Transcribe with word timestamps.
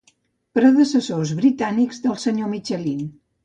Predecessors 0.59 1.35
britànics 1.41 2.03
del 2.09 2.21
senyor 2.27 2.53
Michelin. 2.59 3.09